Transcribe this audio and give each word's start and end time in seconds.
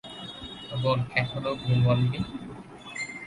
বোন, 0.81 0.99
এখনো 1.15 1.51
ঘুমাননি? 1.61 2.19